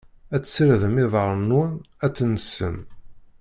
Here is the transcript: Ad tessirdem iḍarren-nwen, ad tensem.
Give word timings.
Ad 0.35 0.41
tessirdem 0.43 0.95
iḍarren-nwen, 1.03 1.73
ad 2.05 2.13
tensem. 2.15 2.77